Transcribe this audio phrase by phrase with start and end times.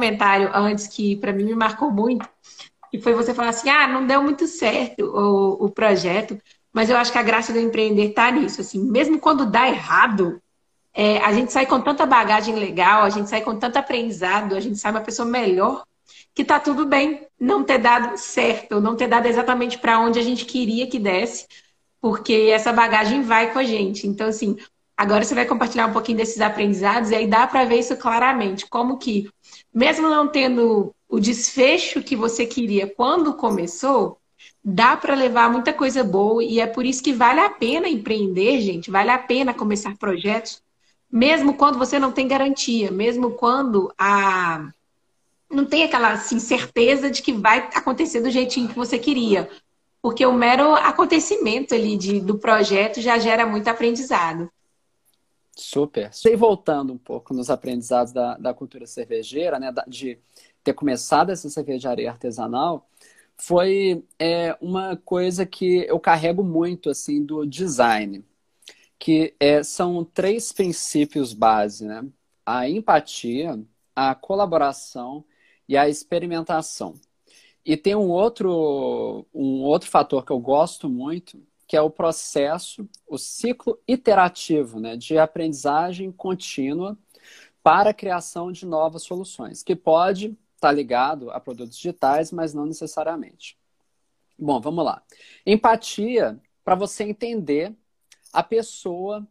[0.00, 2.26] comentário antes que para mim me marcou muito,
[2.92, 6.40] e foi você falar assim: ah, não deu muito certo o, o projeto,
[6.72, 8.62] mas eu acho que a graça do empreender tá nisso.
[8.62, 10.40] Assim, mesmo quando dá errado,
[10.94, 14.60] é, a gente sai com tanta bagagem legal, a gente sai com tanto aprendizado, a
[14.60, 15.84] gente sai uma pessoa melhor,
[16.34, 20.22] que tá tudo bem não ter dado certo, não ter dado exatamente para onde a
[20.22, 21.46] gente queria que desse,
[22.00, 24.06] porque essa bagagem vai com a gente.
[24.06, 24.56] Então, assim,
[25.00, 28.66] agora você vai compartilhar um pouquinho desses aprendizados e aí dá para ver isso claramente,
[28.66, 29.30] como que,
[29.72, 34.18] mesmo não tendo o desfecho que você queria quando começou,
[34.62, 38.60] dá para levar muita coisa boa e é por isso que vale a pena empreender,
[38.60, 40.62] gente, vale a pena começar projetos,
[41.10, 44.68] mesmo quando você não tem garantia, mesmo quando a
[45.50, 49.48] não tem aquela assim, certeza de que vai acontecer do jeitinho que você queria.
[50.02, 54.50] Porque o mero acontecimento ali de, do projeto já gera muito aprendizado.
[55.60, 56.10] Super.
[56.24, 60.18] E voltando um pouco nos aprendizados da, da cultura cervejeira, né, de
[60.64, 62.88] ter começado essa cervejaria artesanal,
[63.36, 68.24] foi é, uma coisa que eu carrego muito assim do design,
[68.98, 72.06] que é, são três princípios base, né?
[72.44, 73.58] A empatia,
[73.94, 75.24] a colaboração
[75.68, 76.94] e a experimentação.
[77.64, 82.84] E tem um outro, um outro fator que eu gosto muito, que é o processo,
[83.06, 86.98] o ciclo iterativo né, de aprendizagem contínua
[87.62, 92.52] para a criação de novas soluções, que pode estar tá ligado a produtos digitais, mas
[92.52, 93.56] não necessariamente.
[94.36, 95.00] Bom, vamos lá.
[95.46, 97.72] Empatia para você entender
[98.32, 99.24] a pessoa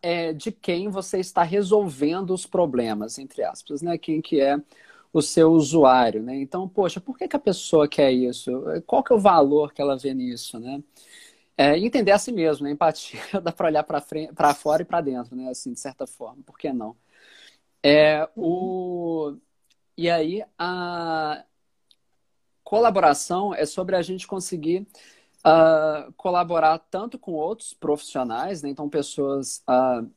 [0.00, 3.98] é, de quem você está resolvendo os problemas, entre aspas, né?
[3.98, 4.56] Quem que é
[5.12, 6.36] o seu usuário, né?
[6.36, 8.50] Então, poxa, por que, que a pessoa quer isso?
[8.86, 10.82] Qual que é o valor que ela vê nisso, né?
[11.58, 12.72] É, entender a si mesmo, né?
[12.72, 15.48] Empatia dá para olhar para fora e para dentro, né?
[15.48, 16.96] Assim, de certa forma, por que não?
[17.82, 19.36] É, o...
[19.96, 21.44] E aí, a
[22.62, 24.86] colaboração é sobre a gente conseguir
[25.46, 28.68] uh, colaborar tanto com outros profissionais, né?
[28.68, 30.10] Então, pessoas uh,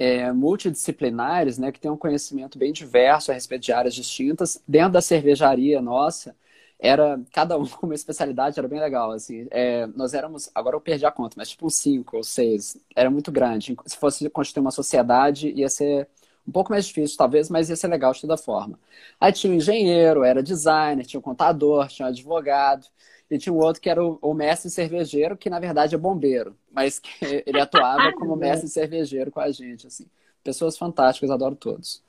[0.00, 4.62] é, multidisciplinares, né, que têm um conhecimento bem diverso a respeito de áreas distintas.
[4.66, 6.34] Dentro da cervejaria nossa,
[6.80, 9.12] era cada um com uma especialidade, era bem legal.
[9.12, 12.76] Assim, é, nós éramos, agora eu perdi a conta, mas tipo uns cinco ou seis,
[12.96, 13.76] era muito grande.
[13.86, 16.08] Se fosse constituir uma sociedade, ia ser
[16.46, 18.78] um pouco mais difícil, talvez, mas ia ser legal de toda forma.
[19.20, 22.86] Aí tinha um engenheiro, era designer, tinha um contador, tinha um advogado.
[23.30, 26.56] E tinha um outro que era o, o mestre cervejeiro, que na verdade é bombeiro,
[26.72, 27.10] mas que
[27.46, 30.06] ele atuava como mestre cervejeiro com a gente, assim.
[30.42, 32.02] Pessoas fantásticas, adoro todos.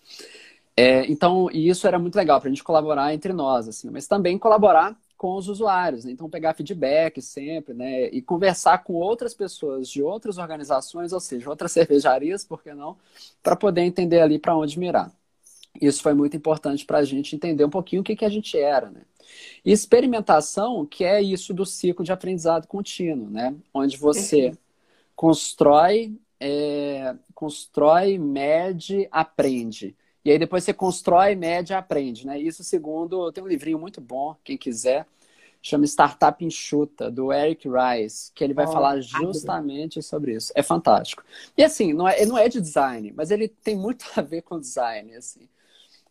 [0.76, 4.08] É, então, e isso era muito legal para a gente colaborar entre nós, assim, mas
[4.08, 6.12] também colaborar com os usuários, né?
[6.12, 11.48] então pegar feedback sempre, né, e conversar com outras pessoas de outras organizações, ou seja,
[11.48, 12.98] outras cervejarias, por que não,
[13.44, 15.12] para poder entender ali para onde mirar.
[15.80, 18.58] Isso foi muito importante para a gente entender um pouquinho o que, que a gente
[18.58, 19.02] era, né?
[19.64, 23.56] E experimentação, que é isso do ciclo de aprendizado contínuo, né?
[23.74, 24.52] Onde você
[25.16, 29.96] constrói, é, constrói, mede, aprende.
[30.24, 32.40] E aí depois você constrói, mede, aprende, né?
[32.40, 35.06] Isso segundo, tem um livrinho muito bom, quem quiser,
[35.62, 40.52] chama Startup Enxuta, do Eric Rice, que ele vai oh, falar justamente sobre isso.
[40.56, 41.24] É fantástico.
[41.58, 44.60] E assim, não é, não é de design, mas ele tem muito a ver com
[44.60, 45.48] design, assim.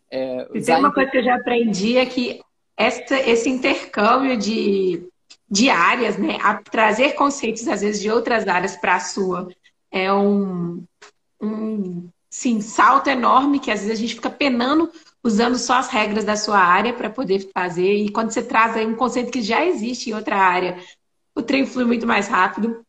[0.09, 2.41] É, e tem uma coisa que eu já aprendi é que
[2.75, 5.07] essa, esse intercâmbio de,
[5.49, 9.47] de áreas, né, a trazer conceitos, às vezes, de outras áreas para a sua,
[9.89, 10.83] é um,
[11.41, 14.89] um sim, salto enorme que às vezes a gente fica penando
[15.23, 17.93] usando só as regras da sua área para poder fazer.
[17.93, 20.79] E quando você traz aí um conceito que já existe em outra área,
[21.35, 22.81] o trem flui muito mais rápido.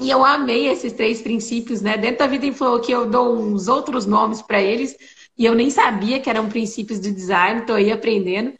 [0.00, 1.96] E eu amei esses três princípios, né?
[1.96, 4.96] Dentro da Vida Inflow que eu dou uns outros nomes para eles,
[5.36, 8.54] e eu nem sabia que eram princípios do design, estou aí aprendendo.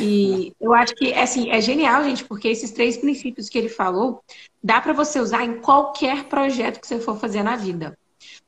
[0.00, 4.22] E eu acho que assim, é genial, gente, porque esses três princípios que ele falou,
[4.62, 7.96] dá para você usar em qualquer projeto que você for fazer na vida.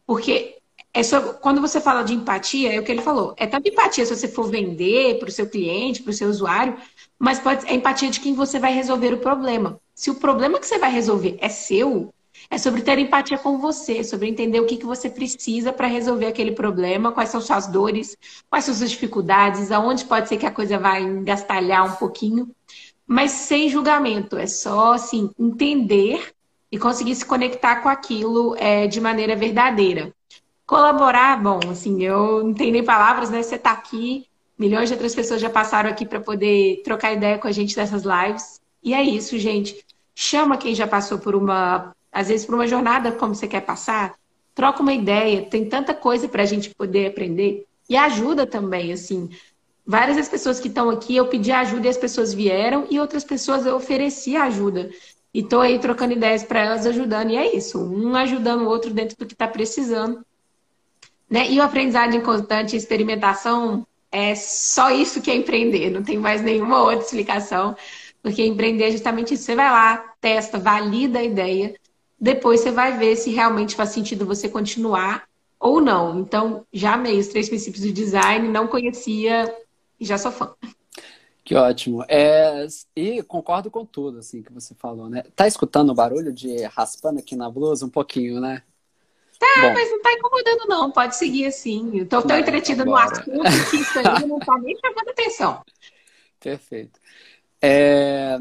[0.06, 0.62] Porque
[0.94, 3.34] é só, quando você fala de empatia, é o que ele falou.
[3.38, 6.76] É tanto empatia se você for vender para o seu cliente, para o seu usuário,
[7.18, 9.80] mas pode é empatia de quem você vai resolver o problema.
[9.94, 12.12] Se o problema que você vai resolver é seu,
[12.50, 16.26] é sobre ter empatia com você, sobre entender o que, que você precisa para resolver
[16.26, 18.16] aquele problema, quais são suas dores,
[18.50, 22.50] quais são suas dificuldades, aonde pode ser que a coisa vai engastalhar um pouquinho,
[23.06, 24.36] mas sem julgamento.
[24.36, 26.32] É só, assim, entender
[26.70, 30.12] e conseguir se conectar com aquilo é, de maneira verdadeira.
[30.67, 33.43] Colaborar, bom, assim, eu não tenho nem palavras, né?
[33.43, 34.26] Você está aqui,
[34.59, 38.03] milhões de outras pessoas já passaram aqui para poder trocar ideia com a gente nessas
[38.05, 38.61] lives.
[38.82, 39.85] E é isso, gente.
[40.14, 44.14] Chama quem já passou por uma às vezes, para uma jornada como você quer passar,
[44.55, 47.67] troca uma ideia, tem tanta coisa para a gente poder aprender.
[47.88, 49.31] E ajuda também, assim.
[49.85, 53.25] Várias das pessoas que estão aqui, eu pedi ajuda e as pessoas vieram, e outras
[53.25, 54.91] pessoas eu ofereci ajuda.
[55.32, 58.93] E estou aí trocando ideias para elas, ajudando, e é isso, um ajudando o outro
[58.93, 60.23] dentro do que está precisando.
[61.32, 61.50] Né?
[61.50, 66.82] E o aprendizado constante, experimentação, é só isso que é empreender, não tem mais nenhuma
[66.82, 67.75] outra explicação.
[68.23, 69.44] Porque empreender é justamente isso.
[69.44, 71.75] Você vai lá, testa, valida a ideia,
[72.20, 75.26] depois você vai ver se realmente faz sentido você continuar
[75.58, 76.20] ou não.
[76.20, 79.52] Então, já amei os três princípios do design, não conhecia
[79.99, 80.52] e já sou fã.
[81.43, 82.05] Que ótimo.
[82.08, 85.23] É, e concordo com tudo assim que você falou, né?
[85.35, 88.62] Tá escutando o barulho de raspando aqui na blusa um pouquinho, né?
[89.42, 89.72] Tá, Bom.
[89.74, 91.98] mas não tá incomodando não, pode seguir assim.
[91.98, 93.26] Eu tô tão entretida no assunto
[93.70, 95.60] que isso aí não tá nem chamando atenção.
[96.38, 97.00] Perfeito.
[97.60, 98.38] É,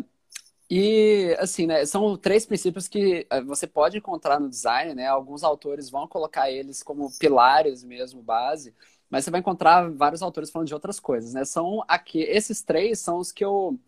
[0.69, 5.07] e, assim, né, são três princípios que eh, você pode encontrar no design, né?
[5.07, 8.71] Alguns autores vão colocar eles como pilares mesmo, base,
[9.09, 11.43] mas você vai encontrar vários autores falando de outras coisas, né?
[11.45, 13.79] São aqui, esses três são os que eu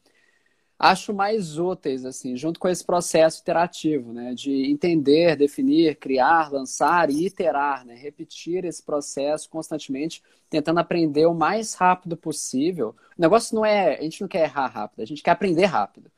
[0.83, 4.33] acho mais úteis, assim, junto com esse processo iterativo, né?
[4.33, 7.95] De entender, definir, criar, lançar e iterar, né?
[7.95, 12.89] Repetir esse processo constantemente, tentando aprender o mais rápido possível.
[13.17, 16.11] O negócio não é, a gente não quer errar rápido, a gente quer aprender rápido.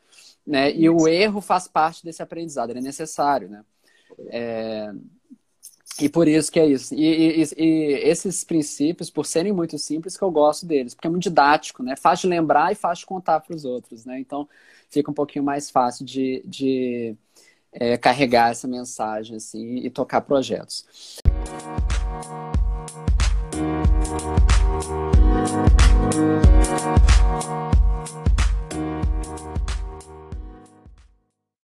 [0.45, 0.71] Né?
[0.73, 3.63] E o erro faz parte desse aprendizado, ele é necessário, né?
[4.29, 4.91] É...
[6.01, 6.93] E por isso que é isso.
[6.93, 11.09] E, e, e, esses princípios, por serem muito simples, que eu gosto deles, porque é
[11.09, 11.95] muito didático, né?
[11.95, 14.19] Fácil de lembrar e fácil de contar para os outros, né?
[14.19, 14.47] Então
[14.89, 17.15] fica um pouquinho mais fácil de, de
[17.71, 20.85] é, carregar essa mensagem assim, e tocar projetos.
[26.95, 27.64] Música